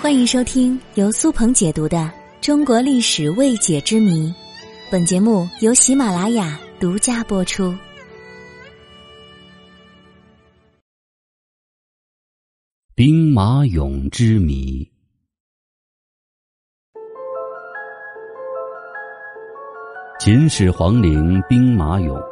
[0.00, 1.98] 欢迎收听由苏鹏解读的
[2.40, 4.28] 《中国历史未解之谜》，
[4.90, 7.74] 本节目由喜马拉雅独家播出。
[12.94, 14.90] 兵马俑之谜。
[20.18, 22.22] 秦始皇陵兵马俑，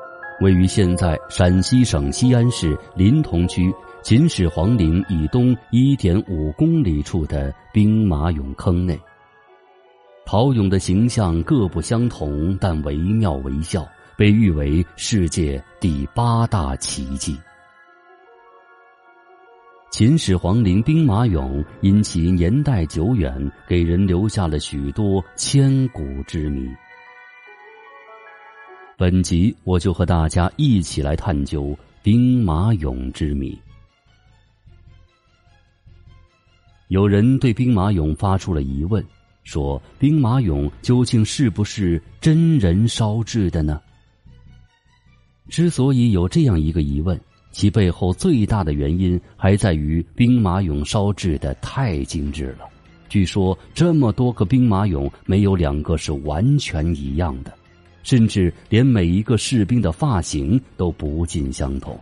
[0.42, 3.72] 位于现在陕西省西安市临潼区
[4.08, 8.98] 秦始皇陵以东一点五公里处的兵马俑坑内。
[10.24, 17.38] 陶俑的形象各不相同，但惟妙惟肖，被誉为世界第八大奇迹。
[19.90, 26.66] 秦始皇陵兵马俑因其年代久远，给人留下了许多千古之谜。
[28.96, 33.54] 本集我就和大家一起来探究兵马俑之谜。
[36.88, 39.04] 有人对兵马俑发出了疑问，
[39.44, 43.80] 说：“兵马俑究竟是不是真人烧制的呢？”
[45.48, 47.18] 之所以有这样一个疑问，
[47.50, 52.66] 其背后最大的原因还在于兵马俑烧制的太精致了。
[53.08, 57.52] 据说这么多个兵马俑，没有两个是完全一样的。
[58.02, 61.98] 甚至连每一个士兵的发型都不尽相同。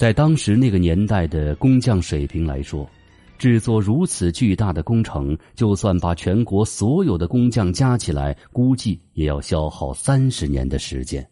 [0.00, 2.88] 在当时那个年代的工匠水平来说，
[3.36, 11.28] 制作如此巨大的工程，就算把全国所有的工匠加起来，估计也要消耗三十年的时间。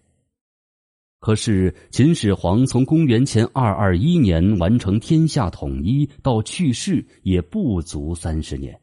[1.18, 8.78] 可是秦始皇从公元前二二一年完成天下统一到去世，也不足三十年。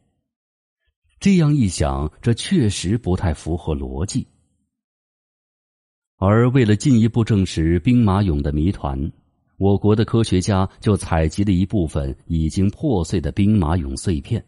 [1.19, 4.25] 这样一想，这确实不太符合逻辑。
[6.17, 9.11] 而为了进一步证实兵马俑的谜团，
[9.57, 14.43] 我国的科学家就采集了一部分已经破碎的兵马俑碎片。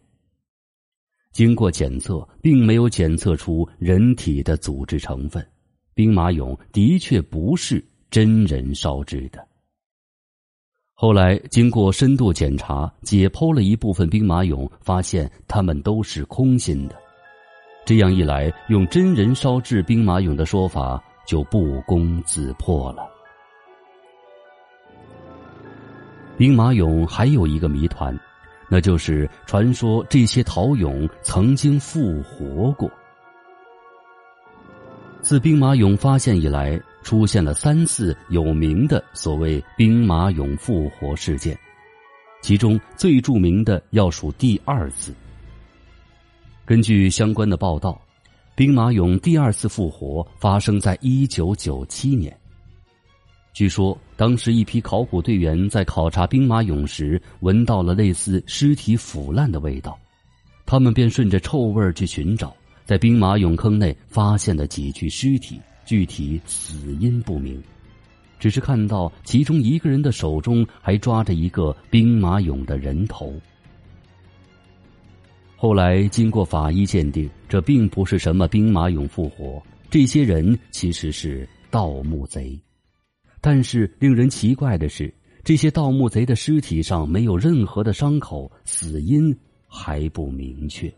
[1.32, 5.46] 经过检测，并没有检测出人体的组织成分，
[5.94, 9.46] 兵马俑的确不是真人烧制的。
[10.94, 16.96] 后来经过深度检查，解剖了一部分兵马俑，发现它们都是空心的。
[17.86, 23.17] 这样一来，用真人烧制兵马俑的说法就不攻自破了。
[26.38, 28.18] 兵马俑还有一个谜团，
[28.70, 32.90] 那就是传说这些陶俑曾经复活过。
[35.22, 36.82] 自兵马俑发现以来。
[37.04, 41.58] 出现了三次有名的所谓兵马俑复活事件，
[42.42, 45.14] 其中最著名的要数第二次。
[46.66, 48.02] 根据相关的报道，
[48.56, 52.38] 兵马俑第二次复活发生在一九九七年。
[53.54, 59.98] 据说当时一批考古队员在考察兵马俑时，闻到了类似尸体腐烂的味道，
[60.66, 65.62] 他们便顺着臭味去寻找，在兵马俑坑内发现了几具尸体。
[65.86, 67.64] 具体死因不明，
[68.40, 73.34] 只是看到其中一个人的手中还抓着一个兵马俑的人头。
[75.56, 82.60] 后来经过法医鉴定，这并不是什么兵马俑复活，这些人其实是盗墓贼。
[83.50, 89.34] 但是令人奇怪的是，这些盗墓贼的尸体上没有任何的伤口，死因
[89.70, 90.94] 还不明确。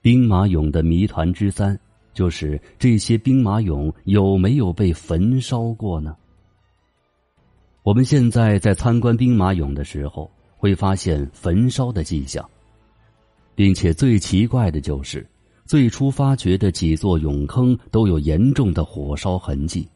[0.00, 1.78] 兵马俑的谜团之三。
[2.14, 6.16] 就是这些兵马俑有没有被焚烧过呢？
[7.82, 12.48] 我们现在在参观兵马俑的时候，会发现焚烧的迹象，
[13.54, 15.28] 并且最奇怪的就是，
[15.70, 19.86] 最初发掘的几座俑坑都有严重的火烧痕迹，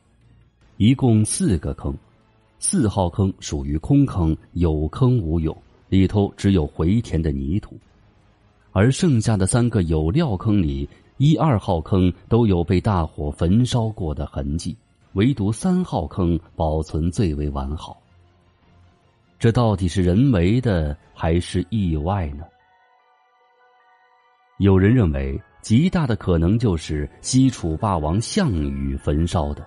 [0.76, 1.92] 一共四个坑，
[2.60, 5.52] 四号坑属于空坑，有坑无俑，
[5.88, 7.76] 里头只有回填的泥土，
[8.70, 10.88] 而剩下的三个有料坑里。
[11.16, 14.76] 一二号坑都有被大火焚烧过的痕迹，
[15.14, 18.00] 唯独三号坑保存最为完好。
[19.40, 22.44] 这到底是人为的还是意外呢？
[24.58, 29.66] 有人认为，极大的可能就是西楚霸王项羽焚烧的。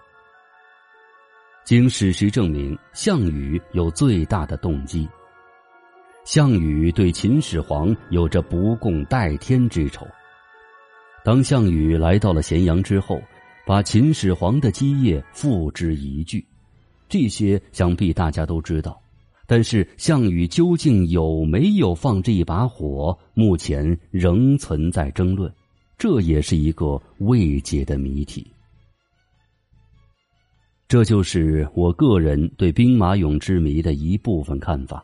[1.65, 5.09] 经史实证明，项羽有最大的动机。
[6.23, 10.05] 项羽对秦始皇有着不共戴天之仇。
[11.25, 13.19] 当项羽来到了咸阳之后，
[13.65, 16.45] 把秦始皇的基业付之一炬，
[17.09, 19.01] 这些想必大家都知道。
[19.47, 25.51] 但是项羽究竟有没有放这一把火，目前仍存在争论，
[25.97, 28.45] 这也是一个未解的谜题。
[30.87, 35.03] 这就是我个人对兵马俑之谜的一部分看法。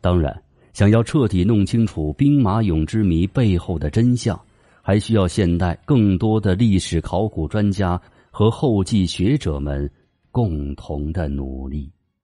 [0.00, 4.40] 当然，想要彻底弄清楚兵马俑之谜背后的真相，
[4.80, 8.00] 还需要现代更多的历史考古专家
[8.30, 9.88] 和后继学者们
[10.30, 11.90] 共同的努力。